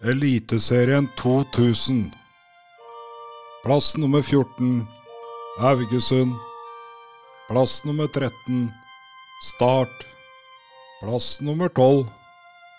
Eliteserien 0.00 1.08
2000. 1.16 2.12
Plass 3.64 3.96
nummer 3.96 4.22
14 4.22 4.86
Haugesund. 5.58 6.34
Plass 7.48 7.84
nummer 7.84 8.06
13 8.06 8.70
Start. 9.42 10.06
Plass 11.00 11.40
nummer 11.40 11.68
12 11.68 12.06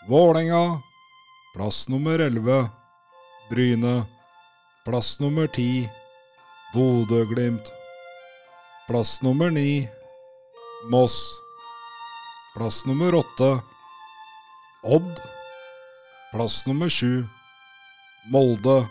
Vålerenga. 0.07 0.81
Plass 1.53 1.89
nummer 1.89 2.19
11 2.19 2.69
Bryne. 3.49 4.05
Plass 4.85 5.19
nummer 5.19 5.47
10 5.47 5.89
Bodø-Glimt. 6.73 7.71
Plass 8.87 9.21
nummer 9.21 9.49
9 9.49 9.89
Moss. 10.89 11.41
Plass 12.55 12.85
nummer 12.85 13.13
8 13.13 13.61
Odd. 14.83 15.38
Plass 16.31 16.67
nummer 16.67 16.89
sju 16.89 17.25
Molde. 18.31 18.87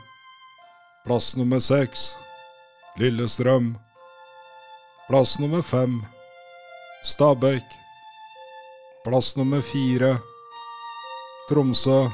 Plass 1.04 1.36
nummer 1.36 1.60
seks 1.60 2.16
Lillestrøm. 2.98 3.78
Plass 5.08 5.38
nummer 5.38 5.62
fem 5.62 6.02
Stabekk. 7.02 7.64
Plass 9.04 9.36
nummer 9.36 9.62
fire 9.62 10.18
Tromsø. 11.48 12.10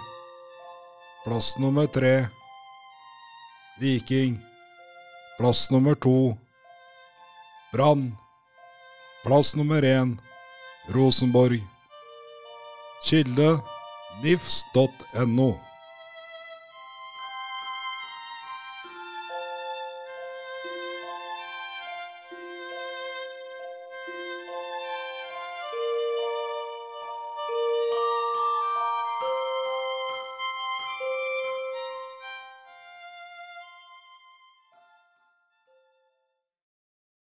Plass 1.25 1.57
nummer 1.59 1.87
tre 1.87 2.29
Viking. 3.81 4.43
Plass 5.39 5.71
nummer 5.71 5.95
to 5.95 6.37
Brann. 7.73 8.13
Plass 9.25 9.57
nummer 9.57 9.83
én 9.83 10.21
Rosenborg. 10.89 11.65
Kilde 13.03 13.74
nifs.no. 14.23 15.61